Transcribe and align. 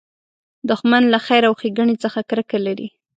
دښمن 0.69 1.03
له 1.13 1.19
خیر 1.25 1.43
او 1.49 1.53
ښېګڼې 1.61 1.95
څخه 2.03 2.19
کرکه 2.29 2.57
لري 2.67 2.87